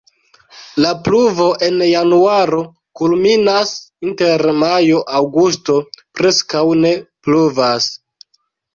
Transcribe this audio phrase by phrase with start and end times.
[0.85, 2.63] La pluvo en januaro
[3.01, 3.75] kulminas,
[4.09, 7.97] inter majo-aŭgusto preskaŭ ne pluvas.